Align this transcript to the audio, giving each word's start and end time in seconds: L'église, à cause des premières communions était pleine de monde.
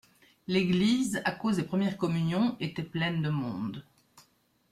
L'église, 0.47 1.21
à 1.25 1.31
cause 1.31 1.57
des 1.57 1.63
premières 1.63 1.95
communions 1.95 2.57
était 2.59 2.81
pleine 2.81 3.21
de 3.21 3.29
monde. 3.29 3.83